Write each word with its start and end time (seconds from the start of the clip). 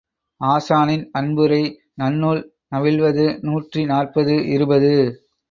ஆசானின் 0.41 1.03
அன்புரை 1.11 1.59
நன்னூல் 1.95 2.41
நவில்வது 2.71 3.27
நூற்றி 3.43 3.83
நாற்பது 3.85 4.35
இருபது. 4.49 4.93